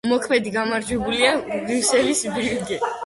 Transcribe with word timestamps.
მოქმედი 0.11 0.53
გამარჯვებულია 0.55 1.29
ბრიუსელის 1.51 2.25
„ბრიუგე“. 2.39 2.81